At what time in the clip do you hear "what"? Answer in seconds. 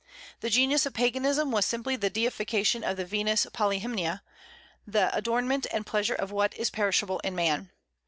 6.31-6.55